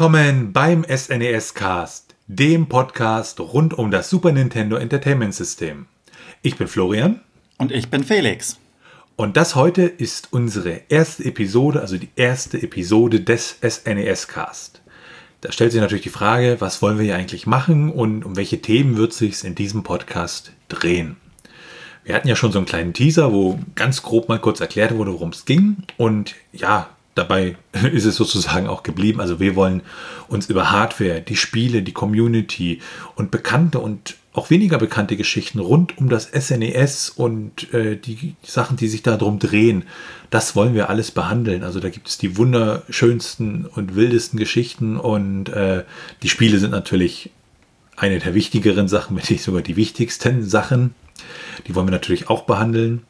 [0.00, 5.88] Willkommen beim SNES Cast, dem Podcast rund um das Super Nintendo Entertainment System.
[6.40, 7.20] Ich bin Florian.
[7.58, 8.56] Und ich bin Felix.
[9.16, 14.80] Und das heute ist unsere erste Episode, also die erste Episode des SNES Cast.
[15.42, 18.62] Da stellt sich natürlich die Frage, was wollen wir hier eigentlich machen und um welche
[18.62, 21.18] Themen wird sich in diesem Podcast drehen.
[22.04, 25.12] Wir hatten ja schon so einen kleinen Teaser, wo ganz grob mal kurz erklärt wurde,
[25.12, 25.76] worum es ging.
[25.98, 27.56] Und ja, dabei
[27.92, 29.20] ist es sozusagen auch geblieben.
[29.20, 29.82] Also wir wollen
[30.28, 32.80] uns über Hardware, die Spiele, die Community
[33.14, 38.36] und bekannte und auch weniger bekannte Geschichten rund um das SNES e und äh, die
[38.44, 39.84] Sachen, die sich darum drehen,
[40.30, 41.64] das wollen wir alles behandeln.
[41.64, 45.84] Also da gibt es die wunderschönsten und wildesten Geschichten und äh,
[46.22, 47.30] die Spiele sind natürlich
[47.96, 50.94] eine der wichtigeren Sachen, wenn nicht sogar die wichtigsten Sachen.
[51.66, 53.02] Die wollen wir natürlich auch behandeln.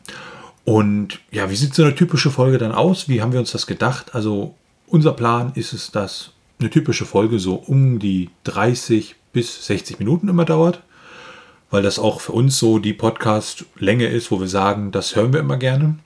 [0.71, 3.09] Und ja, wie sieht so eine typische Folge dann aus?
[3.09, 4.15] Wie haben wir uns das gedacht?
[4.15, 4.55] Also
[4.87, 10.29] unser Plan ist es, dass eine typische Folge so um die 30 bis 60 Minuten
[10.29, 10.81] immer dauert,
[11.73, 15.41] weil das auch für uns so die Podcast-Länge ist, wo wir sagen, das hören wir
[15.41, 15.99] immer gerne.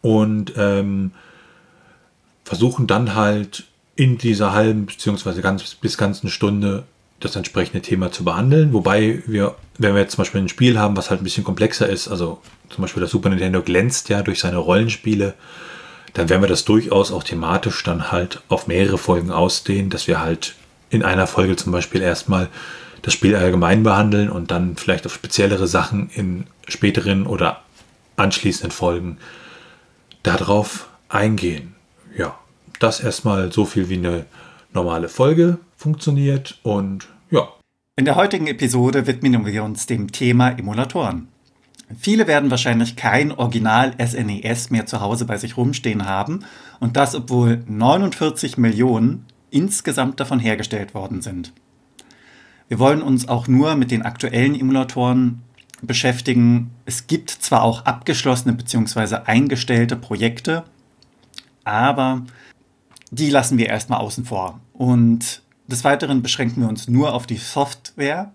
[0.00, 1.10] Und ähm,
[2.44, 6.84] versuchen dann halt in dieser halben beziehungsweise ganz bis ganzen Stunde
[7.20, 8.72] das entsprechende Thema zu behandeln.
[8.72, 11.88] Wobei wir, wenn wir jetzt zum Beispiel ein Spiel haben, was halt ein bisschen komplexer
[11.88, 15.34] ist, also zum Beispiel das Super Nintendo glänzt ja durch seine Rollenspiele,
[16.12, 20.20] dann werden wir das durchaus auch thematisch dann halt auf mehrere Folgen ausdehnen, dass wir
[20.20, 20.54] halt
[20.90, 22.48] in einer Folge zum Beispiel erstmal
[23.02, 27.62] das Spiel allgemein behandeln und dann vielleicht auf speziellere Sachen in späteren oder
[28.16, 29.18] anschließenden Folgen
[30.22, 31.74] darauf eingehen.
[32.16, 32.38] Ja,
[32.78, 34.26] das erstmal so viel wie eine
[34.72, 37.48] normale Folge funktioniert und ja.
[37.96, 41.28] In der heutigen Episode widmen wir uns dem Thema Emulatoren.
[41.98, 46.44] Viele werden wahrscheinlich kein Original SNES e mehr zu Hause bei sich rumstehen haben
[46.80, 51.52] und das obwohl 49 Millionen insgesamt davon hergestellt worden sind.
[52.68, 55.42] Wir wollen uns auch nur mit den aktuellen Emulatoren
[55.80, 56.72] beschäftigen.
[56.84, 59.18] Es gibt zwar auch abgeschlossene bzw.
[59.24, 60.64] eingestellte Projekte,
[61.64, 62.22] aber
[63.10, 64.60] die lassen wir erstmal außen vor.
[64.72, 68.32] Und des Weiteren beschränken wir uns nur auf die Software.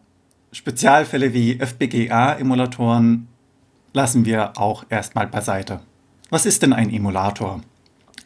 [0.51, 3.27] Spezialfälle wie FPGA-Emulatoren
[3.93, 5.81] lassen wir auch erstmal beiseite.
[6.29, 7.61] Was ist denn ein Emulator?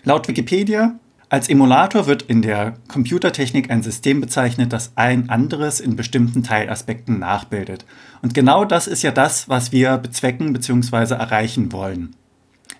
[0.03, 0.95] Laut Wikipedia
[1.27, 7.17] als Emulator wird in der Computertechnik ein System bezeichnet, das ein anderes in bestimmten Teilaspekten
[7.19, 7.85] nachbildet.
[8.21, 11.15] Und genau das ist ja das, was wir bezwecken bzw.
[11.15, 12.15] erreichen wollen.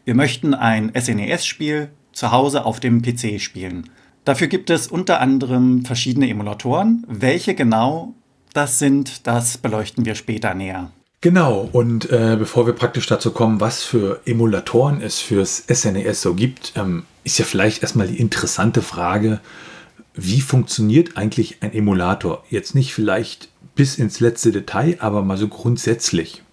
[0.04, 3.90] Wir möchten ein SNES-Spiel zu Hause auf dem PC spielen.
[4.26, 7.06] Dafür gibt es unter anderem verschiedene Emulatoren.
[7.08, 8.16] Welche genau
[8.54, 10.92] das sind, das beleuchten wir später näher.
[11.22, 16.14] Genau, und äh, bevor wir praktisch dazu kommen, was für Emulatoren es fürs SNES e
[16.14, 19.40] so gibt, ähm, ist ja vielleicht erstmal die interessante Frage,
[20.14, 22.44] wie funktioniert eigentlich ein Emulator?
[22.50, 26.44] Jetzt nicht vielleicht bis ins letzte Detail, aber mal so grundsätzlich.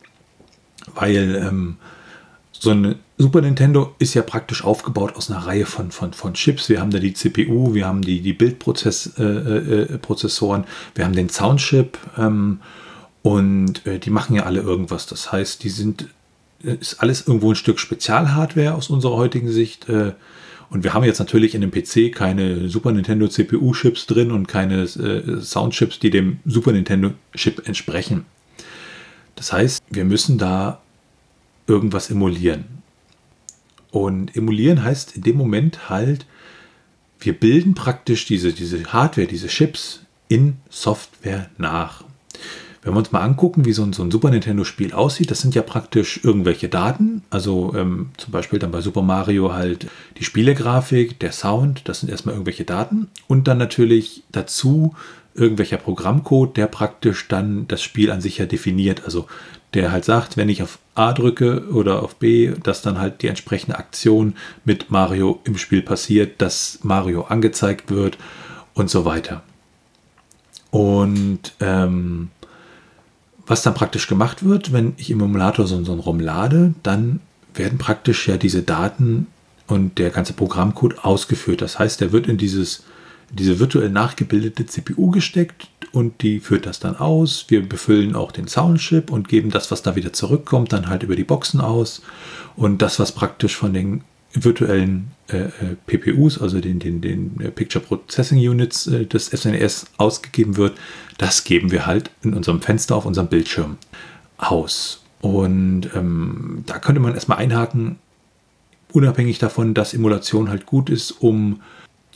[0.94, 1.76] Weil ähm,
[2.62, 6.68] so ein Super Nintendo ist ja praktisch aufgebaut aus einer Reihe von, von, von Chips.
[6.68, 11.28] Wir haben da die CPU, wir haben die, die Bildprozessoren, äh, äh, wir haben den
[11.28, 11.98] Soundchip.
[12.16, 12.60] Ähm,
[13.22, 15.06] und äh, die machen ja alle irgendwas.
[15.06, 16.06] Das heißt, die sind,
[16.62, 19.88] äh, ist alles irgendwo ein Stück Spezialhardware aus unserer heutigen Sicht.
[19.88, 20.12] Äh,
[20.70, 24.82] und wir haben jetzt natürlich in dem PC keine Super Nintendo CPU-Chips drin und keine
[24.82, 28.24] äh, Soundchips, die dem Super Nintendo-Chip entsprechen.
[29.34, 30.78] Das heißt, wir müssen da
[31.66, 32.64] irgendwas emulieren.
[33.90, 36.26] Und emulieren heißt in dem Moment halt,
[37.20, 42.04] wir bilden praktisch diese, diese Hardware, diese Chips in Software nach.
[42.82, 45.54] Wenn wir uns mal angucken, wie so ein, so ein Super Nintendo-Spiel aussieht, das sind
[45.54, 47.22] ja praktisch irgendwelche Daten.
[47.30, 49.86] Also ähm, zum Beispiel dann bei Super Mario halt
[50.18, 53.08] die Spielegrafik, der Sound, das sind erstmal irgendwelche Daten.
[53.28, 54.96] Und dann natürlich dazu
[55.34, 59.04] irgendwelcher Programmcode, der praktisch dann das Spiel an sich ja definiert.
[59.04, 59.26] Also
[59.74, 63.28] der halt sagt, wenn ich auf A drücke oder auf B, dass dann halt die
[63.28, 64.34] entsprechende Aktion
[64.64, 68.18] mit Mario im Spiel passiert, dass Mario angezeigt wird
[68.74, 69.42] und so weiter.
[70.70, 72.30] Und ähm,
[73.46, 77.20] was dann praktisch gemacht wird, wenn ich im Emulator so, so einen ROM lade, dann
[77.54, 79.26] werden praktisch ja diese Daten
[79.66, 81.62] und der ganze Programmcode ausgeführt.
[81.62, 82.84] Das heißt, der wird in dieses,
[83.32, 87.46] diese virtuell nachgebildete CPU gesteckt und die führt das dann aus.
[87.48, 91.16] Wir befüllen auch den Soundchip und geben das, was da wieder zurückkommt, dann halt über
[91.16, 92.02] die Boxen aus.
[92.56, 94.02] Und das, was praktisch von den
[94.34, 99.86] virtuellen äh, äh PPUs, also den, den, den äh, Picture Processing Units äh, des SNES
[99.96, 100.76] ausgegeben wird,
[101.18, 103.76] das geben wir halt in unserem Fenster auf unserem Bildschirm
[104.38, 105.02] aus.
[105.20, 107.96] Und ähm, da könnte man erstmal einhaken,
[108.92, 111.60] unabhängig davon, dass Emulation halt gut ist, um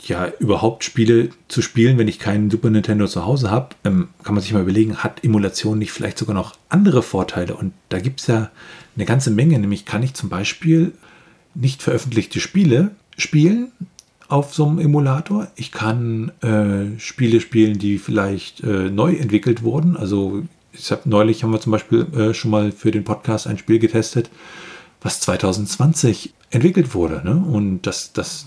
[0.05, 4.35] ja überhaupt Spiele zu spielen, wenn ich keinen Super Nintendo zu Hause habe, ähm, kann
[4.35, 7.55] man sich mal überlegen, hat Emulation nicht vielleicht sogar noch andere Vorteile?
[7.55, 8.49] Und da gibt es ja
[8.95, 9.57] eine ganze Menge.
[9.57, 10.93] Nämlich kann ich zum Beispiel
[11.55, 13.71] nicht veröffentlichte Spiele spielen
[14.27, 15.47] auf so einem Emulator.
[15.55, 19.97] Ich kann äh, Spiele spielen, die vielleicht äh, neu entwickelt wurden.
[19.97, 23.57] Also ich habe neulich haben wir zum Beispiel äh, schon mal für den Podcast ein
[23.57, 24.29] Spiel getestet,
[25.01, 27.21] was 2020 entwickelt wurde.
[27.23, 27.35] Ne?
[27.35, 28.45] Und das, das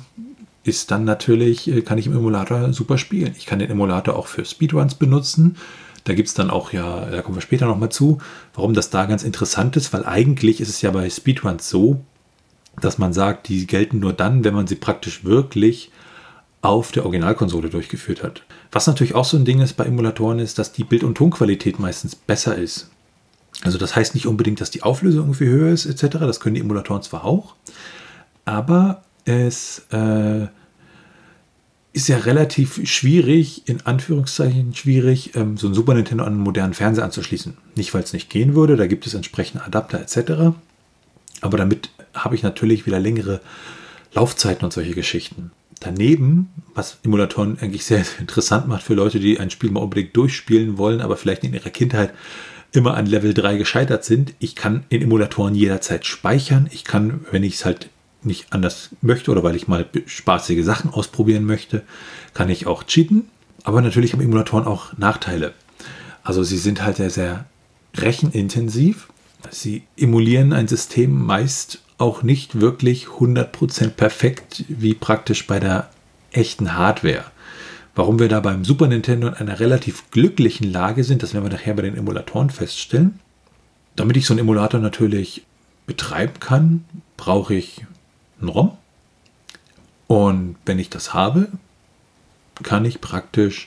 [0.63, 3.35] ist dann natürlich, äh, kann ich im Emulator super spielen.
[3.39, 5.57] Ich kann den Emulator auch für Speedruns benutzen.
[6.05, 8.19] Da gibt es dann auch, ja, da kommen wir später nochmal zu,
[8.55, 12.01] warum das da ganz interessant ist, weil eigentlich ist es ja bei Speedruns so,
[12.81, 15.91] dass man sagt, die gelten nur dann, wenn man sie praktisch wirklich
[16.63, 18.43] auf der Originalkonsole durchgeführt hat.
[18.73, 21.79] Was natürlich auch so ein Ding ist bei Emulatoren ist, dass die Bild- und Tonqualität
[21.79, 22.91] meistens besser ist.
[23.63, 26.19] Also das heißt nicht unbedingt, dass die Auflösung irgendwie höher ist etc.
[26.21, 27.55] Das können die Emulatoren zwar auch,
[28.45, 30.47] aber es äh,
[31.93, 36.75] ist ja relativ schwierig, in Anführungszeichen schwierig, ähm, so ein Super Nintendo an einen modernen
[36.75, 37.57] Fernseher anzuschließen.
[37.75, 40.57] Nicht, weil es nicht gehen würde, da gibt es entsprechende Adapter etc.
[41.41, 43.41] Aber damit habe ich natürlich wieder längere
[44.13, 45.51] Laufzeiten und solche Geschichten.
[45.81, 50.79] Daneben, was Emulatoren eigentlich sehr interessant macht für Leute, die ein Spiel mal unbedingt durchspielen
[50.79, 52.13] wollen, aber vielleicht in ihrer Kindheit
[52.73, 56.69] immer an Level 3 gescheitert sind, ich kann in Emulatoren jederzeit speichern.
[56.71, 57.89] Ich kann, wenn ich es halt
[58.23, 61.83] nicht anders möchte oder weil ich mal spaßige Sachen ausprobieren möchte,
[62.35, 63.29] kann ich auch cheaten.
[63.65, 65.55] Aber natürlich haben Emulatoren auch Nachteile.
[66.23, 67.47] Also sie sind halt sehr, sehr
[67.97, 69.09] rechenintensiv.
[69.51, 75.91] Sie emulieren ein System meist auch nicht wirklich 100% perfekt wie praktisch bei der
[76.33, 77.25] echten Hardware.
[77.95, 81.51] Warum wir da beim Super Nintendo in einer relativ glücklichen Lage sind, das werden wir
[81.51, 83.19] nachher bei den Emulatoren feststellen.
[83.97, 85.45] Damit ich so einen Emulator natürlich
[85.87, 86.85] betreiben kann,
[87.17, 87.85] brauche ich
[88.41, 88.77] einen ROM.
[90.07, 91.49] Und wenn ich das habe,
[92.63, 93.67] kann ich praktisch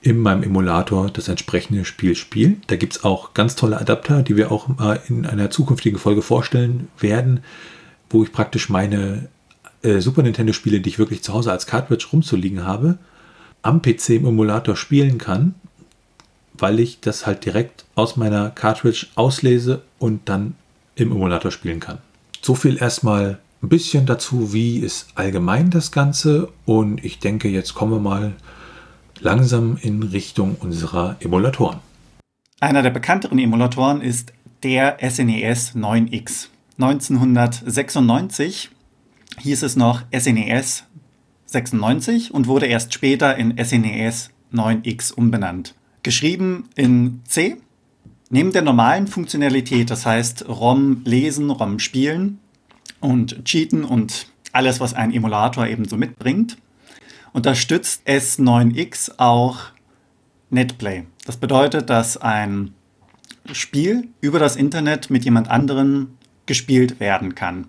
[0.00, 2.62] in meinem Emulator das entsprechende Spiel spielen.
[2.68, 4.68] Da gibt es auch ganz tolle Adapter, die wir auch
[5.08, 7.40] in einer zukünftigen Folge vorstellen werden,
[8.08, 9.28] wo ich praktisch meine
[9.82, 12.98] äh, Super Nintendo-Spiele, die ich wirklich zu Hause als Cartridge rumzuliegen habe,
[13.62, 15.56] am PC im Emulator spielen kann,
[16.54, 20.54] weil ich das halt direkt aus meiner Cartridge auslese und dann
[20.94, 21.98] im Emulator spielen kann.
[22.42, 27.74] So viel erstmal ein bisschen dazu, wie ist allgemein das Ganze und ich denke, jetzt
[27.74, 28.34] kommen wir mal
[29.18, 31.80] langsam in Richtung unserer Emulatoren.
[32.60, 34.32] Einer der bekannteren Emulatoren ist
[34.62, 36.48] der SNES 9X.
[36.78, 38.70] 1996
[39.40, 40.84] hieß es noch SNES
[41.46, 45.74] 96 und wurde erst später in SNES 9X umbenannt.
[46.04, 47.56] Geschrieben in C.
[48.30, 52.38] Neben der normalen Funktionalität, das heißt ROM lesen, ROM spielen,
[53.00, 56.56] und Cheaten und alles, was ein Emulator eben so mitbringt,
[57.32, 59.58] unterstützt S9X auch
[60.50, 61.04] Netplay.
[61.26, 62.74] Das bedeutet, dass ein
[63.52, 67.66] Spiel über das Internet mit jemand anderen gespielt werden kann.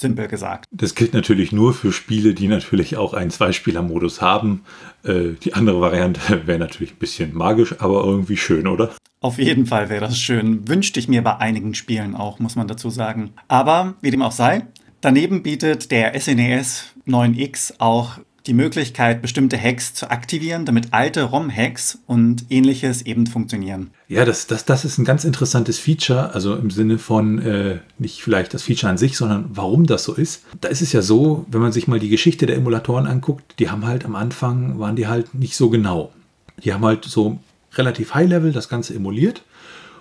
[0.00, 0.66] Simpel gesagt.
[0.70, 4.62] Das gilt natürlich nur für Spiele, die natürlich auch einen Zweispieler-Modus haben.
[5.04, 8.90] Äh, die andere Variante wäre natürlich ein bisschen magisch, aber irgendwie schön, oder?
[9.20, 10.66] Auf jeden Fall wäre das schön.
[10.66, 13.32] Wünschte ich mir bei einigen Spielen auch, muss man dazu sagen.
[13.48, 14.66] Aber wie dem auch sei,
[15.02, 18.18] daneben bietet der SNES 9X auch
[18.50, 23.92] die Möglichkeit, bestimmte Hacks zu aktivieren, damit alte ROM-Hacks und ähnliches eben funktionieren.
[24.08, 28.22] Ja, das, das, das ist ein ganz interessantes Feature, also im Sinne von äh, nicht
[28.22, 30.42] vielleicht das Feature an sich, sondern warum das so ist.
[30.60, 33.70] Da ist es ja so, wenn man sich mal die Geschichte der Emulatoren anguckt, die
[33.70, 36.10] haben halt am Anfang, waren die halt nicht so genau.
[36.64, 37.38] Die haben halt so
[37.74, 39.44] relativ High-Level das Ganze emuliert.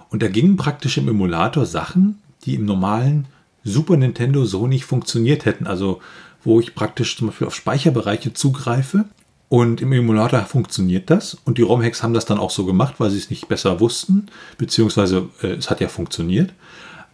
[0.09, 3.25] Und da gingen praktisch im Emulator Sachen, die im normalen
[3.63, 5.67] Super Nintendo so nicht funktioniert hätten.
[5.67, 6.01] Also
[6.43, 9.05] wo ich praktisch zum Beispiel auf Speicherbereiche zugreife.
[9.49, 11.35] Und im Emulator funktioniert das.
[11.43, 14.27] Und die ROM-Hacks haben das dann auch so gemacht, weil sie es nicht besser wussten.
[14.57, 16.53] Beziehungsweise äh, es hat ja funktioniert.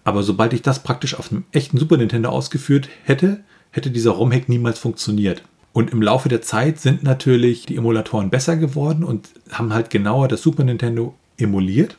[0.03, 4.49] Aber sobald ich das praktisch auf einem echten Super Nintendo ausgeführt hätte, hätte dieser ROM-Hack
[4.49, 5.43] niemals funktioniert.
[5.73, 10.27] Und im Laufe der Zeit sind natürlich die Emulatoren besser geworden und haben halt genauer
[10.27, 11.97] das Super Nintendo emuliert.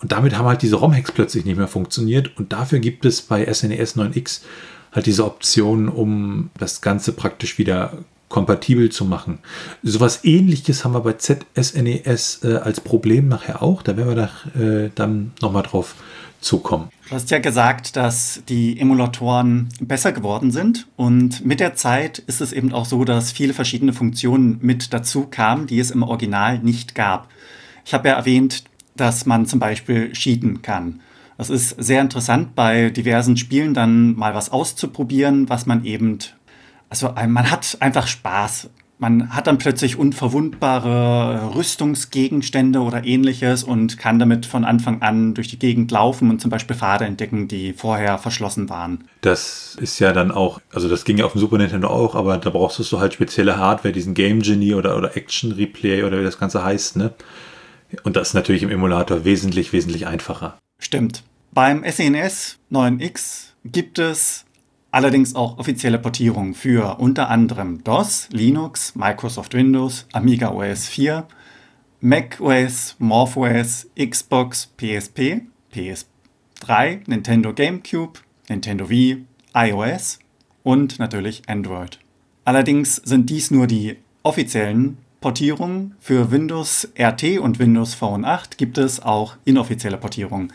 [0.00, 2.36] Und damit haben halt diese ROM-Hacks plötzlich nicht mehr funktioniert.
[2.36, 4.42] Und dafür gibt es bei SNES 9X
[4.92, 9.38] halt diese Option, um das Ganze praktisch wieder kompatibel zu machen.
[9.82, 13.82] Sowas ähnliches haben wir bei ZSNES äh, als Problem nachher auch.
[13.82, 15.94] Da werden wir da, äh, dann nochmal drauf
[16.40, 16.88] zukommen.
[17.08, 22.40] Du hast ja gesagt, dass die Emulatoren besser geworden sind und mit der Zeit ist
[22.40, 26.58] es eben auch so, dass viele verschiedene Funktionen mit dazu kamen, die es im Original
[26.58, 27.28] nicht gab.
[27.84, 28.64] Ich habe ja erwähnt,
[28.94, 31.00] dass man zum Beispiel cheaten kann.
[31.38, 36.18] Das ist sehr interessant, bei diversen Spielen dann mal was auszuprobieren, was man eben
[36.90, 38.68] Also man hat einfach Spaß
[38.98, 45.48] man hat dann plötzlich unverwundbare Rüstungsgegenstände oder ähnliches und kann damit von Anfang an durch
[45.48, 49.04] die Gegend laufen und zum Beispiel Pfade entdecken, die vorher verschlossen waren.
[49.20, 52.38] Das ist ja dann auch, also das ging ja auf dem Super Nintendo auch, aber
[52.38, 56.24] da brauchst du halt spezielle Hardware, diesen Game Genie oder, oder Action Replay oder wie
[56.24, 57.14] das Ganze heißt, ne?
[58.02, 60.58] Und das ist natürlich im Emulator wesentlich, wesentlich einfacher.
[60.78, 61.22] Stimmt.
[61.52, 64.44] Beim SNES 9X gibt es
[64.90, 71.26] allerdings auch offizielle Portierungen für unter anderem DOS, Linux, Microsoft Windows, Amiga OS 4,
[72.00, 75.42] Mac OS, MorphOS, Xbox, PSP,
[75.74, 80.20] PS3, Nintendo GameCube, Nintendo Wii, iOS
[80.62, 81.98] und natürlich Android.
[82.44, 85.94] Allerdings sind dies nur die offiziellen Portierungen.
[86.00, 90.52] Für Windows RT und Windows Phone 8 gibt es auch inoffizielle Portierungen.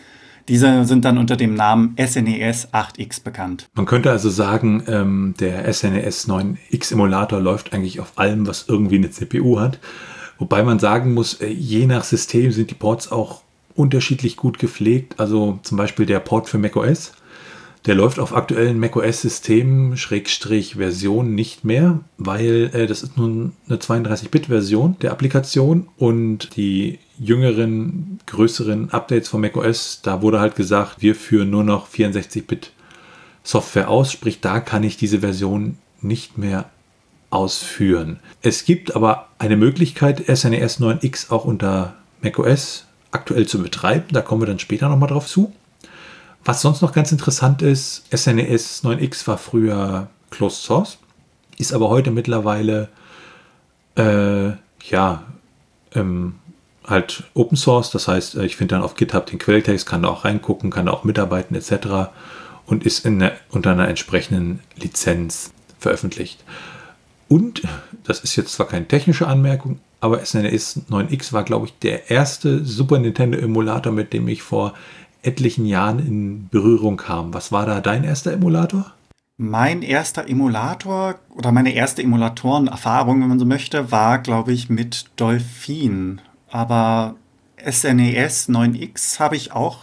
[0.48, 3.68] Diese sind dann unter dem Namen SNES 8X bekannt.
[3.76, 8.98] Man könnte also sagen, ähm, der SNES 9X Emulator läuft eigentlich auf allem, was irgendwie
[8.98, 9.80] eine CPU hat.
[10.38, 13.44] Wobei man sagen muss, äh, je nach System sind die Ports auch
[13.76, 15.20] unterschiedlich gut gepflegt.
[15.20, 17.14] Also zum Beispiel der Port für macOS
[17.86, 23.78] der läuft auf aktuellen macOS-Systemen, Schrägstrich Version nicht mehr, weil äh, das ist nun eine
[23.78, 31.16] 32-Bit-Version der Applikation und die jüngeren, größeren Updates von macOS, da wurde halt gesagt, wir
[31.16, 32.72] führen nur noch 64-Bit
[33.44, 36.70] Software aus, sprich da kann ich diese Version nicht mehr
[37.30, 38.20] ausführen.
[38.42, 44.42] Es gibt aber eine Möglichkeit, SNES 9X auch unter macOS aktuell zu betreiben, da kommen
[44.42, 45.54] wir dann später nochmal drauf zu.
[46.46, 50.98] Was sonst noch ganz interessant ist, SNES 9X war früher Closed Source,
[51.58, 52.90] ist aber heute mittlerweile
[53.96, 54.52] äh,
[54.90, 55.24] ja
[55.96, 56.36] ähm,
[56.86, 57.92] halt Open Source.
[57.92, 60.88] Das heißt, äh, ich finde dann auf GitHub den Quelltext, kann da auch reingucken, kann
[60.88, 62.12] da auch mitarbeiten etc.
[62.66, 66.44] und ist in der, unter einer entsprechenden Lizenz veröffentlicht.
[67.30, 67.64] Und,
[68.04, 72.66] das ist jetzt zwar keine technische Anmerkung, aber SNES 9X war, glaube ich, der erste
[72.66, 74.74] Super Nintendo Emulator, mit dem ich vor
[75.24, 77.34] etlichen Jahren in Berührung kam.
[77.34, 78.94] Was war da dein erster Emulator?
[79.38, 85.06] Mein erster Emulator oder meine erste Emulatorenerfahrung, wenn man so möchte, war, glaube ich, mit
[85.16, 86.22] Dolphin.
[86.52, 87.16] Aber
[87.66, 89.80] SNES 9X habe ich auch,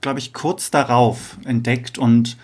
[0.00, 2.36] glaube ich, kurz darauf entdeckt und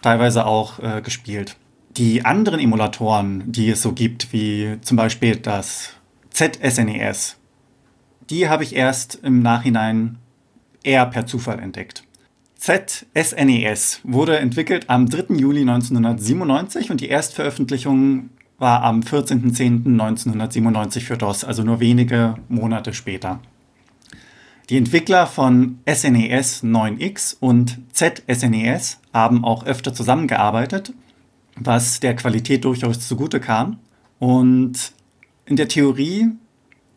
[0.00, 1.56] teilweise auch äh, gespielt.
[1.96, 5.90] Die anderen Emulatoren, die es so gibt, wie zum Beispiel das
[6.30, 7.36] ZSNES,
[8.30, 10.18] die habe ich erst im Nachhinein
[10.82, 12.04] eher per Zufall entdeckt.
[12.56, 15.34] ZSNES e wurde entwickelt am 3.
[15.36, 23.40] Juli 1997 und die Erstveröffentlichung war am 14.10.1997 für DOS, also nur wenige Monate später.
[24.68, 30.92] Die Entwickler von SNES 9X e und ZSNES e haben auch öfter zusammengearbeitet,
[31.56, 33.78] was der Qualität durchaus zugute kam.
[34.18, 34.92] Und
[35.46, 36.28] in der Theorie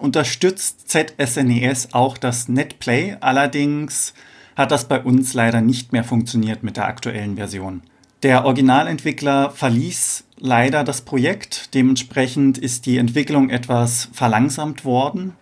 [0.04, 4.14] unterstützt ZSNES auch das NetPlay, allerdings
[4.58, 7.82] hat das bei uns leider nicht mehr funktioniert mit der aktuellen Version.
[8.22, 15.34] Der Originalentwickler verließ leider das Projekt, dementsprechend ist die Entwicklung etwas verlangsamt worden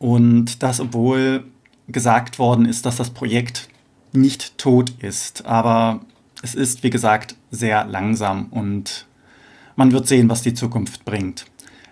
[0.00, 1.44] und das obwohl
[1.86, 3.68] gesagt worden ist, dass das Projekt
[4.12, 6.00] nicht tot ist, aber
[6.42, 9.06] es ist wie gesagt sehr langsam und
[9.76, 11.46] man wird sehen, was die Zukunft bringt.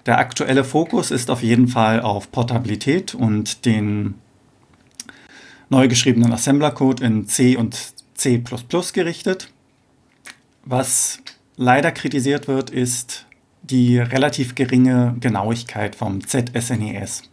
[0.07, 4.15] Der aktuelle Fokus ist auf jeden Fall auf Portabilität und den
[5.69, 7.77] neu geschriebenen Assembler-Code in C und
[8.15, 8.43] C
[8.93, 9.49] gerichtet.
[10.65, 11.21] Was
[11.57, 13.27] leider kritisiert wird, ist
[13.63, 17.23] die relativ geringe Genauigkeit vom ZSNES.
[17.23, 17.27] E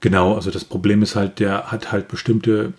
[0.00, 2.74] genau, also das Problem ist halt, der hat halt bestimmte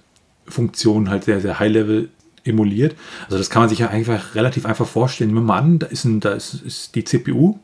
[0.45, 2.09] Funktionen halt sehr, sehr high-level
[2.43, 2.95] emuliert.
[3.25, 5.29] Also das kann man sich ja einfach relativ einfach vorstellen.
[5.29, 7.57] Nehmen wir mal an, da ist, ein, da ist, ist die CPU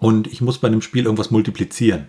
[0.00, 2.08] und ich muss bei einem Spiel irgendwas multiplizieren.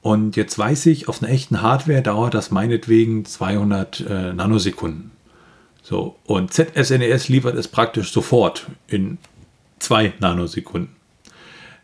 [0.00, 5.10] Und jetzt weiß ich, auf einer echten Hardware dauert das meinetwegen 200 äh, Nanosekunden.
[5.82, 9.18] So, und ZSNES e liefert es praktisch sofort in
[9.78, 10.96] zwei Nanosekunden.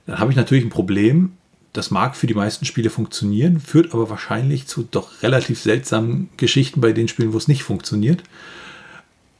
[0.06, 1.32] Dann habe ich natürlich ein Problem.
[1.72, 6.80] Das mag für die meisten Spiele funktionieren, führt aber wahrscheinlich zu doch relativ seltsamen Geschichten
[6.80, 8.22] bei den Spielen, wo es nicht funktioniert.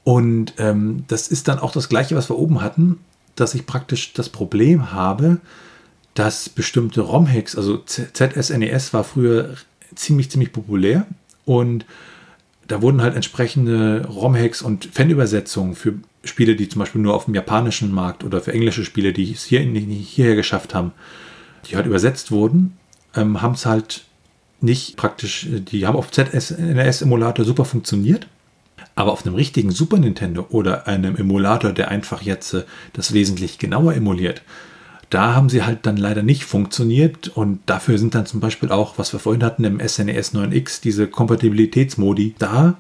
[0.05, 2.99] Und ähm, das ist dann auch das Gleiche, was wir oben hatten
[3.37, 5.41] dass ich praktisch das Problem habe,
[6.15, 9.55] dass bestimmte ROM-Hacks, also ZSNES e war früher
[9.95, 11.07] ziemlich, ziemlich populär
[11.45, 11.87] und
[12.69, 17.35] da wurden halt entsprechende ROM-Hacks und Fanübersetzungen für Spiele, die zum Beispiel nur auf dem
[17.35, 20.93] japanischen Markt oder für englische Spiele, die es hier, hierher geschafft haben,
[21.67, 22.77] die halt übersetzt wurden,
[23.15, 24.05] ähm, haben es halt
[24.61, 28.29] nicht praktisch, die haben auf ZSNES-Emulator super funktioniert
[28.95, 33.59] Aber auf einem richtigen Super Nintendo oder einem Emulator, der einfach jetzt äh, das wesentlich
[33.59, 34.43] genauer emuliert,
[35.13, 38.97] da haben sie halt dann leider nicht funktioniert und dafür sind dann zum Beispiel auch,
[38.97, 42.79] was wir vorhin hatten im SNES 9X, diese Kompatibilitätsmodi da.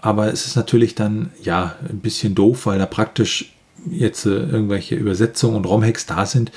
[0.00, 3.52] Aber es ist natürlich dann ja ein bisschen doof, weil da praktisch
[3.90, 6.50] jetzt äh, irgendwelche Übersetzungen und ROM-Hacks da sind,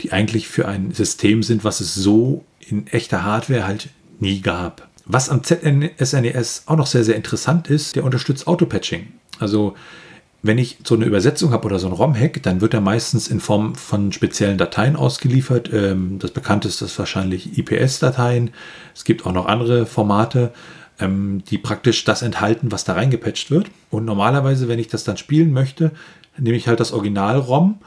[0.00, 3.88] die eigentlich für ein System sind, was es so in echter Hardware halt
[4.20, 4.88] nie gab.
[5.06, 9.08] Was am ZSNES auch noch sehr, sehr interessant ist, der unterstützt Autopatching.
[9.38, 9.74] Also
[10.42, 13.40] wenn ich so eine Übersetzung habe oder so ein ROM-Hack, dann wird er meistens in
[13.40, 15.70] Form von speziellen Dateien ausgeliefert.
[15.72, 18.50] Ähm, das bekannteste ist wahrscheinlich IPS-Dateien.
[18.94, 20.52] Es gibt auch noch andere Formate,
[21.00, 23.70] ähm, die praktisch das enthalten, was da reingepatcht wird.
[23.90, 25.92] Und normalerweise, wenn ich das dann spielen möchte,
[26.36, 27.78] nehme ich halt das Original-ROM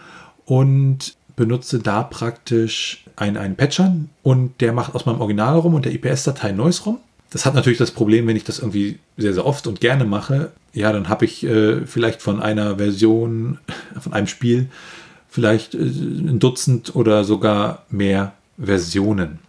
[0.45, 5.93] und benutze da praktisch einen, einen Patcher und der macht aus meinem Original-ROM und der
[5.93, 6.97] IPS-Datei ein neues ROM
[7.29, 10.51] das hat natürlich das Problem, wenn ich das irgendwie sehr, sehr oft und gerne mache,
[10.73, 13.59] ja, dann habe ich äh, vielleicht von einer Version,
[13.99, 14.67] von einem Spiel,
[15.29, 19.39] vielleicht äh, ein Dutzend oder sogar mehr Versionen.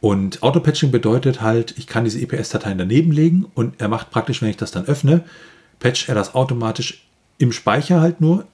[0.00, 4.50] Und Autopatching bedeutet halt, ich kann diese EPS-Dateien daneben legen und er macht praktisch, wenn
[4.50, 5.24] ich das dann öffne,
[5.80, 7.04] patcht er das automatisch
[7.38, 8.46] im Speicher halt nur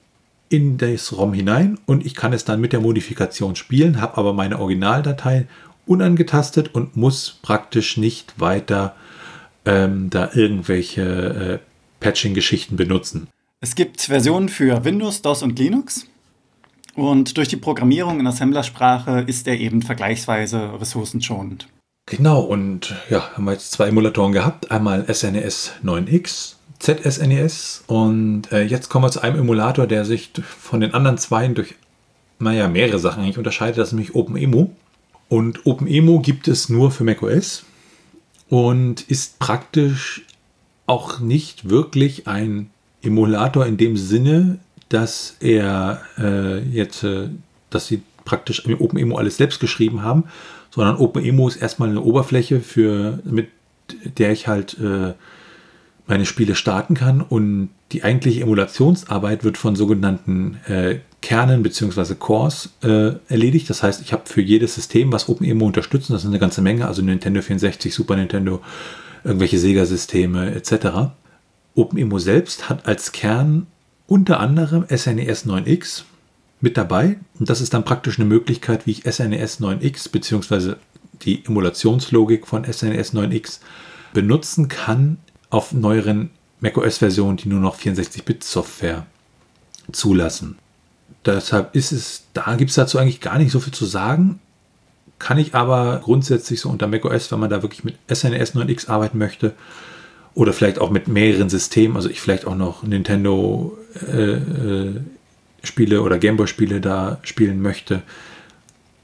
[0.49, 4.33] in das ROM hinein und ich kann es dann mit der Modifikation spielen, habe aber
[4.33, 5.47] meine Originaldatei
[5.85, 8.95] unangetastet und muss praktisch nicht weiter
[9.65, 11.59] ähm, da irgendwelche äh,
[11.99, 13.27] Patching-Geschichten benutzen.
[13.61, 16.07] Es gibt Versionen für Windows, DOS und Linux.
[16.95, 21.67] Und durch die Programmierung in Assemblersprache ist er eben vergleichsweise ressourcenschonend.
[22.05, 24.69] Genau, und ja, haben wir jetzt zwei Emulatoren gehabt.
[24.69, 27.83] Einmal SNES 9X, ZSNES.
[27.87, 31.73] Und äh, jetzt kommen wir zu einem Emulator, der sich von den anderen zwei durch,
[32.39, 33.79] naja, mehrere Sachen eigentlich unterscheidet.
[33.79, 34.69] Das ist nämlich OpenEMU.
[35.29, 37.65] Und OpenEMO gibt es nur für macOS
[38.49, 40.23] und ist praktisch
[40.85, 42.69] auch nicht wirklich ein
[43.01, 44.59] Emulator in dem Sinne,
[44.89, 47.29] dass er äh, jetzt, äh,
[47.69, 50.25] dass sie praktisch im OpenEMO alles selbst geschrieben haben,
[50.71, 53.49] sondern OpenEMO ist erstmal eine Oberfläche, für, mit
[54.17, 55.13] der ich halt äh,
[56.07, 62.15] meine Spiele starten kann und die eigentliche Emulationsarbeit wird von sogenannten äh, Kernen bzw.
[62.15, 63.69] Cores äh, erledigt.
[63.69, 66.87] Das heißt, ich habe für jedes System, was OpenEMO unterstützt, das ist eine ganze Menge,
[66.87, 68.61] also Nintendo 64, Super Nintendo,
[69.23, 71.11] irgendwelche Sega-Systeme etc.
[71.73, 73.65] OpenEMO selbst hat als Kern
[74.07, 76.03] unter anderem SNES 9X
[76.61, 77.17] mit dabei.
[77.39, 80.75] Und das ist dann praktisch eine Möglichkeit, wie ich SNES 9X bzw.
[81.23, 83.59] die Emulationslogik von SNES 9X
[84.13, 85.17] benutzen kann
[85.55, 89.05] auf neueren macOS-Versionen, die nur noch 64-Bit-Software
[89.93, 90.57] zulassen.
[91.25, 94.39] Deshalb ist es, da gibt es dazu eigentlich gar nicht so viel zu sagen.
[95.17, 99.17] Kann ich aber grundsätzlich so unter macOS, wenn man da wirklich mit SNES 9X arbeiten
[99.17, 99.53] möchte
[100.33, 103.77] oder vielleicht auch mit mehreren Systemen, also ich vielleicht auch noch Nintendo
[104.11, 105.01] äh, äh,
[105.63, 108.01] Spiele oder Gameboy-Spiele da spielen möchte,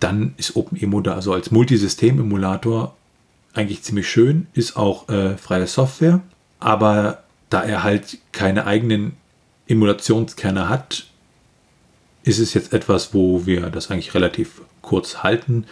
[0.01, 2.93] dann ist OpenEMU da also als Multisystem-Emulator
[3.53, 6.21] eigentlich ziemlich schön, ist auch äh, freie Software,
[6.61, 9.17] aber da er halt keine eigenen
[9.67, 11.07] Emulationskerne hat,
[12.23, 15.65] ist es jetzt etwas, wo wir das eigentlich relativ kurz halten.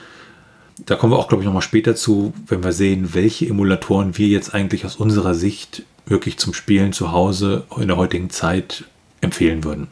[0.86, 4.28] Da kommen wir auch, glaube ich, nochmal später zu, wenn wir sehen, welche Emulatoren wir
[4.28, 8.86] jetzt eigentlich aus unserer Sicht wirklich zum Spielen zu Hause in der heutigen Zeit
[9.21, 9.88] empfehlen würden.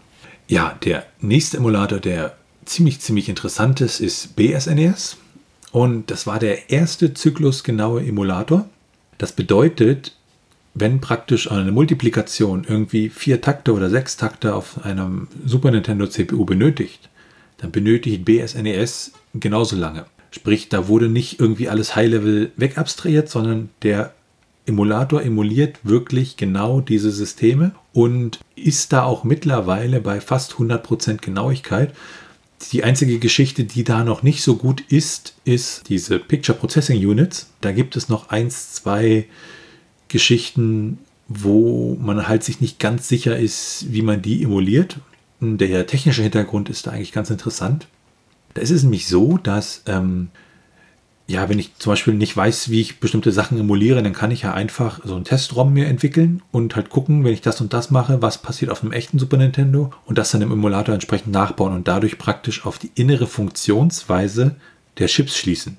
[0.47, 5.13] Ja, der nächste Emulator, der ziemlich, ziemlich interessant ist, ist BSNES.
[5.13, 8.67] E Und das war der erste zyklusgenaue Emulator.
[9.17, 10.16] Das bedeutet,
[10.79, 16.45] wenn praktisch eine Multiplikation irgendwie vier Takte oder sechs Takte auf einem Super Nintendo CPU
[16.45, 17.09] benötigt,
[17.57, 20.05] dann benötigt BSNES e genauso lange.
[20.31, 24.13] Sprich, da wurde nicht irgendwie alles High-Level wegabstrahiert, sondern der
[24.65, 31.95] Emulator emuliert wirklich genau diese Systeme und ist da auch mittlerweile bei fast 100% Genauigkeit.
[32.71, 37.49] Die einzige Geschichte, die da noch nicht so gut ist, ist diese Picture Processing Units.
[37.61, 39.27] Da gibt es noch eins, zwei
[40.07, 44.97] Geschichten, wo man halt sich nicht ganz sicher ist, wie man die emuliert.
[45.39, 47.87] Der technische Hintergrund ist da eigentlich ganz interessant.
[48.53, 50.29] Da ist es nämlich so, dass, ähm,
[51.27, 54.43] ja, wenn ich zum Beispiel nicht weiß, wie ich bestimmte Sachen emuliere, dann kann ich
[54.43, 57.91] ja einfach so einen Testrom mir entwickeln und halt gucken, wenn ich das und das
[57.91, 61.73] mache, was passiert auf einem echten Super Nintendo und das dann im Emulator entsprechend nachbauen
[61.73, 64.55] und dadurch praktisch auf die innere Funktionsweise
[64.97, 65.77] der Chips schließen.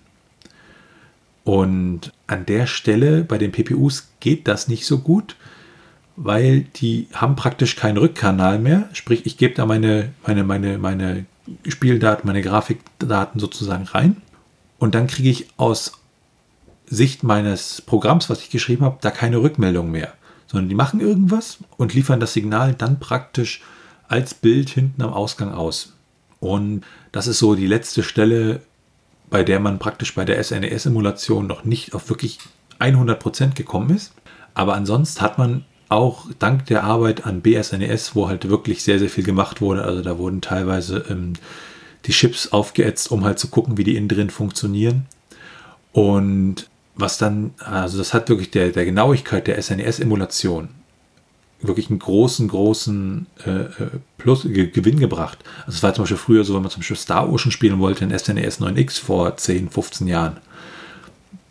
[1.48, 5.34] Und an der Stelle bei den PPUs geht das nicht so gut,
[6.14, 8.90] weil die haben praktisch keinen Rückkanal mehr.
[8.92, 11.24] Sprich, ich gebe da meine, meine, meine, meine
[11.66, 14.18] Spieldaten, meine Grafikdaten sozusagen rein.
[14.78, 15.92] Und dann kriege ich aus
[16.84, 20.12] Sicht meines Programms, was ich geschrieben habe, da keine Rückmeldung mehr.
[20.48, 23.62] sondern die machen irgendwas und liefern das Signal dann praktisch
[24.06, 25.94] als Bild hinten am Ausgang aus.
[26.40, 28.60] Und das ist so die letzte Stelle,
[29.30, 32.38] bei der man praktisch bei der SNES-Emulation noch nicht auf wirklich
[32.80, 34.12] 100% gekommen ist.
[34.54, 39.08] Aber ansonsten hat man auch dank der Arbeit an BSNES, wo halt wirklich sehr, sehr
[39.08, 41.34] viel gemacht wurde, also da wurden teilweise ähm,
[42.04, 45.06] die Chips aufgeätzt, um halt zu gucken, wie die innen drin funktionieren.
[45.92, 50.68] Und was dann, also das hat wirklich der, der Genauigkeit der SNES-Emulation
[51.60, 55.38] wirklich einen großen, großen äh, äh Plus, Gewinn gebracht.
[55.66, 58.04] Also es war zum Beispiel früher so, wenn man zum Beispiel Star Ocean spielen wollte
[58.04, 60.38] in SNES 9X vor 10, 15 Jahren.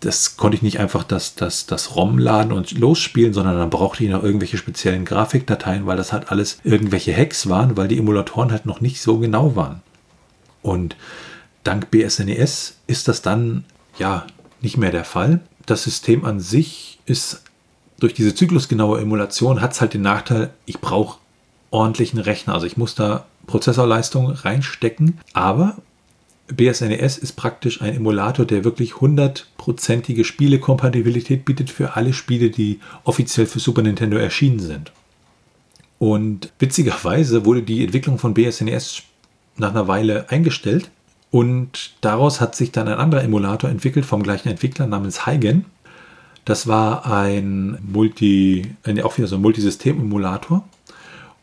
[0.02, 4.04] Das konnte ich nicht einfach das, das, das ROM laden und losspielen, sondern dann brauchte
[4.04, 8.52] ich noch irgendwelche speziellen Grafikdateien, weil das halt alles irgendwelche Hacks waren, weil die Emulatoren
[8.52, 9.82] halt noch nicht so genau waren.
[10.62, 10.96] Und
[11.63, 13.63] dank BSNES ist das dann
[13.98, 14.28] ja
[14.62, 15.39] nicht mehr der Fall.
[15.65, 17.43] Das System an sich ist
[17.99, 21.17] durch diese zyklusgenaue Emulation hat es halt den Nachteil, ich brauche
[21.71, 22.53] ordentlichen Rechner.
[22.53, 25.77] Also ich muss da Prozessorleistung reinstecken, aber
[26.47, 33.47] BSNES ist praktisch ein Emulator, der wirklich hundertprozentige Spielekompatibilität bietet für alle Spiele, die offiziell
[33.47, 34.91] für Super Nintendo erschienen sind.
[35.99, 39.03] Und witzigerweise wurde die Entwicklung von BSNES
[39.57, 40.89] nach einer Weile eingestellt
[41.31, 45.65] und daraus hat sich dann ein anderer Emulator entwickelt vom gleichen Entwickler namens Heigen.
[46.47, 50.65] Das war ein Multi, auch wieder so ein Multisystem-Emulator.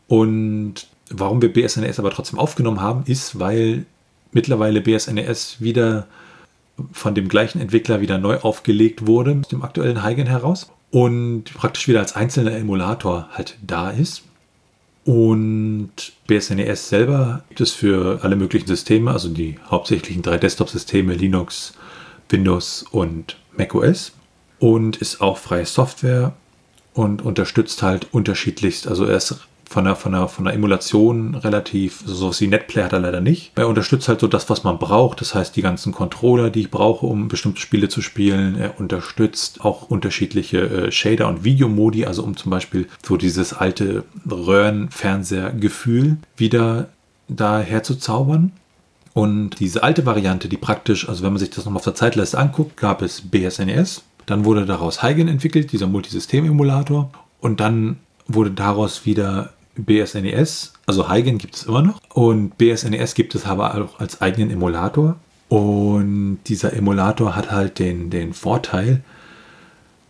[0.07, 3.85] Und warum wir BSNES aber trotzdem aufgenommen haben, ist, weil
[4.31, 6.07] mittlerweile BSNES wieder
[6.91, 10.71] von dem gleichen Entwickler wieder neu aufgelegt wurde, aus dem aktuellen Heigen heraus.
[10.89, 14.23] Und praktisch wieder als einzelner Emulator halt da ist.
[15.03, 21.75] Und BSNES selber gibt es für alle möglichen Systeme, also die hauptsächlichen drei Desktop-Systeme Linux,
[22.27, 24.11] Windows und macOS
[24.59, 26.33] und ist auch freie Software
[26.93, 28.87] und unterstützt halt unterschiedlichst.
[28.87, 32.83] Also er ist von der, von der, von der Emulation relativ, so sowas wie Netplay
[32.83, 33.51] hat er leider nicht.
[33.55, 35.21] Er unterstützt halt so das, was man braucht.
[35.21, 38.55] Das heißt, die ganzen Controller, die ich brauche, um bestimmte Spiele zu spielen.
[38.57, 44.05] Er unterstützt auch unterschiedliche äh, Shader und Videomodi, also um zum Beispiel so dieses alte
[44.29, 46.89] Röhrenfernseher-Gefühl wieder
[47.27, 48.51] da herzuzaubern.
[49.13, 52.37] Und diese alte Variante, die praktisch, also wenn man sich das nochmal auf der Zeitleiste
[52.37, 57.11] anguckt, gab es BSNES, dann wurde daraus Heigen entwickelt, dieser Multisystem-Emulator.
[57.41, 61.99] Und dann wurde daraus wieder BSNES, also Heigen gibt es immer noch.
[62.13, 65.17] Und BSNES gibt es aber auch als eigenen Emulator.
[65.49, 69.01] Und dieser Emulator hat halt den, den Vorteil,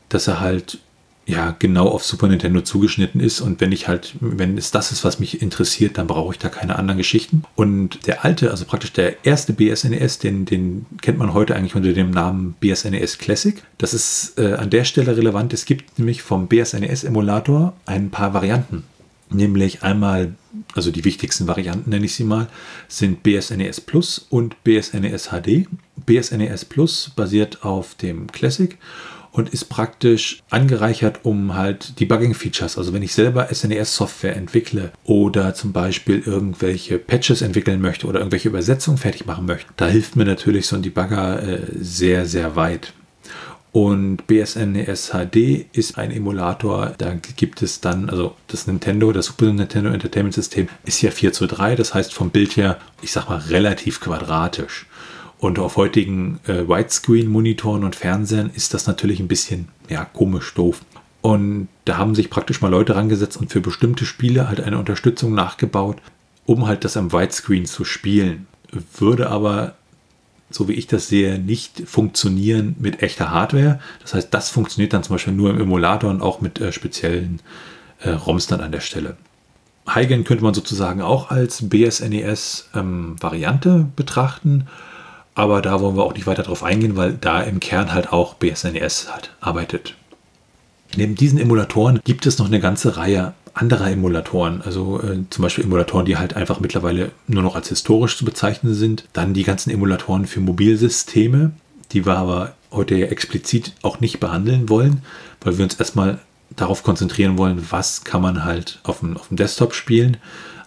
[0.09, 0.79] dass er halt
[1.25, 5.03] ja genau auf Super Nintendo zugeschnitten ist und wenn ich halt, wenn es das ist,
[5.03, 7.43] was mich interessiert, dann brauche ich da keine anderen Geschichten.
[7.55, 11.93] Und der alte, also praktisch der erste BSNES, den, den kennt man heute eigentlich unter
[11.93, 13.61] dem Namen BSNES Classic.
[13.77, 15.53] Das ist äh, an der Stelle relevant.
[15.53, 18.83] Es gibt nämlich vom BSNES Emulator ein paar Varianten.
[19.31, 20.35] Nämlich einmal,
[20.75, 22.47] also die wichtigsten Varianten nenne ich sie mal,
[22.87, 25.65] sind BSNES Plus und BSNES HD.
[26.05, 28.77] BSNES Plus basiert auf dem Classic
[29.35, 32.77] und ist praktisch angereichert um halt Debugging-Features.
[32.77, 38.47] Also wenn ich selber SNES-Software entwickle oder zum Beispiel irgendwelche Patches entwickeln möchte oder irgendwelche
[38.47, 42.93] Übersetzungen fertig machen möchte, da hilft mir natürlich so ein Debugger äh, sehr, sehr weit.
[43.73, 49.51] Und BSNES HD ist ein Emulator, da gibt es dann, also das Nintendo, das Super
[49.51, 53.27] Nintendo Entertainment System ist ja 4 zu 3, das heißt vom Bild her, ich sag
[53.27, 54.85] mal, relativ quadratisch.
[55.39, 60.81] Und auf heutigen äh, Widescreen-Monitoren und Fernsehern ist das natürlich ein bisschen ja, komisch doof.
[61.21, 65.33] Und da haben sich praktisch mal Leute rangesetzt und für bestimmte Spiele halt eine Unterstützung
[65.33, 65.97] nachgebaut,
[66.45, 68.45] um halt das am Widescreen zu spielen.
[68.95, 69.73] Würde aber,
[70.51, 73.79] so wie ich das sehe, nicht funktionieren mit echter Hardware.
[74.01, 77.41] Das heißt, das funktioniert dann zum Beispiel nur im Emulator und auch mit äh, speziellen
[78.01, 79.17] äh, ROMs dann an der Stelle.
[79.87, 84.67] Heigen könnte man sozusagen auch als BSNES-Variante ähm, betrachten.
[85.35, 88.35] Aber da wollen wir auch nicht weiter drauf eingehen, weil da im Kern halt auch
[88.35, 89.95] BSNES halt arbeitet.
[90.95, 95.63] Neben diesen Emulatoren gibt es noch eine ganze Reihe anderer Emulatoren, also äh, zum Beispiel
[95.63, 99.05] Emulatoren, die halt einfach mittlerweile nur noch als historisch zu bezeichnen sind.
[99.13, 101.51] Dann die ganzen Emulatoren für Mobilsysteme,
[101.91, 105.01] die wir aber heute explizit auch nicht behandeln wollen,
[105.41, 106.19] weil wir uns erstmal
[106.55, 110.17] darauf konzentrieren wollen, was kann man halt auf dem, auf dem Desktop spielen.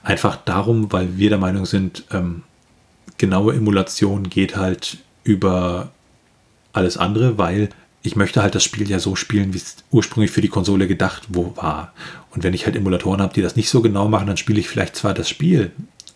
[0.03, 2.43] Einfach darum, weil wir der Meinung sind, ähm,
[3.19, 5.91] genaue Emulation geht halt über
[6.73, 7.69] alles andere, weil
[8.03, 11.25] ich möchte halt das Spiel ja so spielen, wie es ursprünglich für die Konsole gedacht
[11.31, 11.93] war.
[12.31, 14.69] Und wenn ich halt Emulatoren habe, die das nicht so genau machen, dann spiele ich
[14.69, 15.73] vielleicht zwar das Spiel,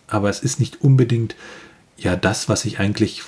[0.07, 1.35] aber es ist nicht unbedingt
[1.99, 3.23] ja das, was ich eigentlich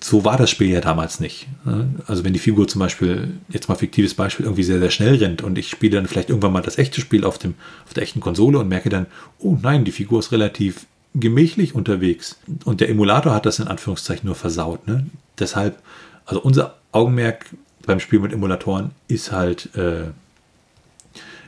[0.00, 1.48] so war das Spiel ja damals nicht.
[1.64, 1.88] Ne?
[2.06, 5.42] Also wenn die Figur zum Beispiel, jetzt mal fiktives Beispiel, irgendwie sehr, sehr schnell rennt
[5.42, 8.20] und ich spiele dann vielleicht irgendwann mal das echte Spiel auf, dem, auf der echten
[8.20, 9.06] Konsole und merke dann,
[9.38, 10.86] oh nein, die Figur ist relativ
[11.20, 12.38] gemächlich unterwegs.
[12.64, 14.86] Und der Emulator hat das in Anführungszeichen nur versaut.
[14.86, 15.06] Ne?
[15.38, 15.78] Deshalb,
[16.26, 17.46] also unser Augenmerk
[17.86, 20.10] beim Spiel mit Emulatoren ist halt äh,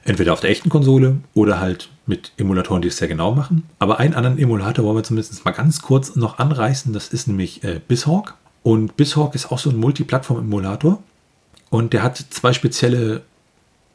[0.05, 3.65] entweder auf der echten Konsole oder halt mit Emulatoren, die es sehr genau machen.
[3.79, 6.93] Aber einen anderen Emulator wollen wir zumindest mal ganz kurz noch anreißen.
[6.93, 8.35] Das ist nämlich äh, Bishawk.
[8.63, 11.03] Und Bishawk ist auch so ein Multiplattform-Emulator.
[11.71, 13.23] Und der hat zwei spezielle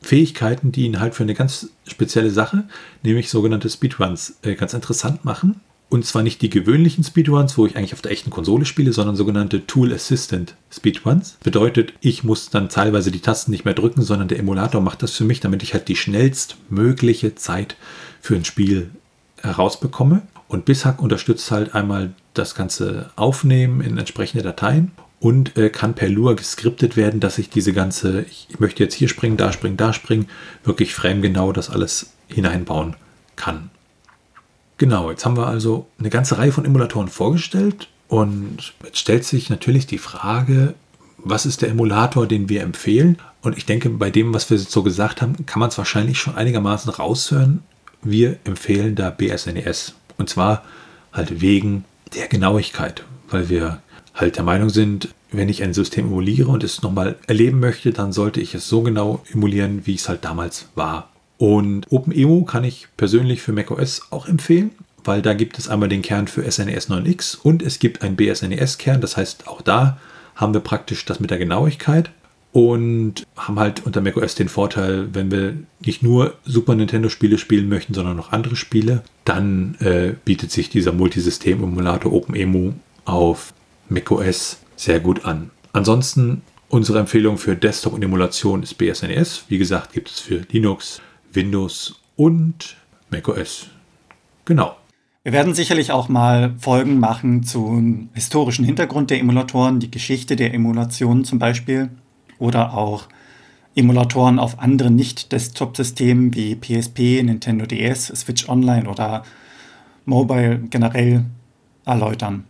[0.02, 2.66] Fähigkeiten, die ihn halt für eine ganz spezielle Sache,
[3.04, 5.62] nämlich sogenannte Speedruns, äh, ganz interessant machen.
[5.88, 9.16] Und zwar nicht die gewöhnlichen Speedruns, wo ich eigentlich auf der echten Konsole spiele, sondern
[9.16, 11.38] sogenannte Tool Assistant Speedruns.
[11.44, 15.12] Bedeutet, ich muss dann teilweise die Tasten nicht mehr drücken, sondern der Emulator macht das
[15.12, 17.78] für mich, damit ich halt die schnellstmögliche Zeit
[18.20, 18.90] für ein Spiel
[19.42, 20.24] herausbekomme.
[20.48, 24.92] Und Bishack unterstützt halt einmal das ganze Aufnehmen in entsprechende Dateien
[25.26, 29.10] und äh, kann per Lua geskriptet werden, dass ich diese ganze, ich, möchte jetzt hier
[29.10, 30.28] springen, da springen, da springen,
[30.64, 32.96] wirklich framegenau das alles hineinbauen
[33.36, 33.72] kann.
[34.78, 39.50] Genau, jetzt haben wir also eine ganze Reihe von Emulatoren vorgestellt und jetzt stellt sich
[39.50, 40.76] natürlich die Frage,
[41.18, 43.18] was ist der Emulator, den wir empfehlen?
[43.42, 46.36] Und ich denke, bei dem, was wir so gesagt haben, kann man es wahrscheinlich schon
[46.36, 47.64] einigermaßen raushören.
[48.04, 49.96] Wir empfehlen da BSNES.
[50.20, 50.64] Und zwar
[51.12, 51.84] halt wegen
[52.14, 53.82] der Genauigkeit, weil wir
[54.16, 58.12] halt der Meinung sind, wenn ich ein System emuliere und es nochmal erleben möchte, dann
[58.12, 61.10] sollte ich es so genau emulieren, wie es halt damals war.
[61.38, 64.72] Und OpenEMU kann ich persönlich für macOS auch empfehlen,
[65.04, 69.02] weil da gibt es einmal den Kern für SNES 9X und es gibt einen BSNES-Kern.
[69.02, 69.98] Das heißt, auch da
[70.36, 72.10] haben wir praktisch das mit der Genauigkeit
[72.54, 77.94] und haben halt unter macOS den Vorteil, wenn wir nicht nur Super Nintendo-Spiele spielen möchten,
[77.94, 82.72] sondern noch andere Spiele, dann äh, bietet sich dieser Multisystem-Emulator OpenEMU
[83.04, 83.54] auf
[83.90, 85.52] macOS sehr gut an.
[85.74, 89.46] Ansonsten unsere Empfehlung für Desktop und Emulation ist BSNES.
[89.48, 92.78] Wie gesagt, gibt es für Linux, Windows und
[93.10, 93.68] macOS.
[94.46, 94.76] Genau.
[95.24, 100.54] Wir werden sicherlich auch mal Folgen machen zum historischen Hintergrund der Emulatoren, die Geschichte der
[100.54, 101.90] Emulation zum Beispiel
[102.38, 103.08] oder auch
[103.76, 109.24] Emulatoren auf anderen Nicht-Desktop-Systemen wie PSP, Nintendo DS, Switch Online oder
[110.06, 111.26] Mobile generell
[111.86, 112.46] erläutern.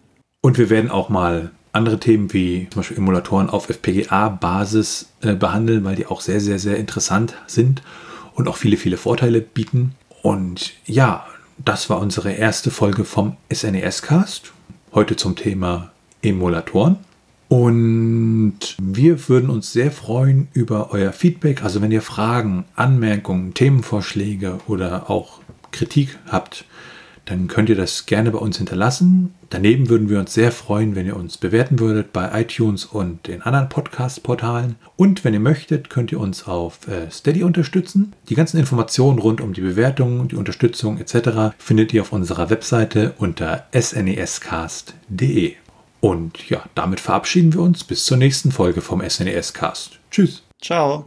[0.45, 5.84] Und wir werden auch mal andere Themen wie zum Beispiel Emulatoren auf FPGA-Basis äh, behandeln,
[5.84, 7.81] weil die auch sehr, sehr, sehr interessant sind
[8.36, 9.95] und auch viele, viele Vorteile bieten.
[10.21, 11.25] Und ja,
[11.58, 14.53] das war unsere erste Folge vom SNES-Cast.
[14.93, 16.97] Heute zum Thema Emulatoren.
[17.47, 21.63] Und wir würden uns sehr freuen über euer Feedback.
[21.63, 25.39] Also wenn ihr Fragen, Anmerkungen, Themenvorschläge oder auch
[25.71, 26.65] Kritik habt,
[27.26, 29.34] dann könnt ihr das gerne bei uns hinterlassen.
[29.50, 33.42] Daneben würden wir uns sehr freuen, wenn ihr uns bewerten würdet bei iTunes und den
[33.42, 34.76] anderen Podcast-Portalen.
[34.96, 38.14] Und wenn ihr möchtet, könnt ihr uns auf äh, Steady unterstützen.
[38.30, 41.56] Die ganzen Informationen rund um die Bewertung, die Unterstützung etc.
[41.58, 45.54] findet ihr auf unserer Webseite unter snescast.de.
[46.02, 50.00] Und ja, damit verabschieden wir uns bis zur nächsten Folge vom SNES Cast.
[50.12, 50.44] Tschüss.
[50.62, 51.06] Ciao.